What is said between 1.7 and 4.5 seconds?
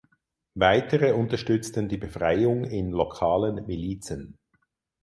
die Befreiung in lokalen Milizen.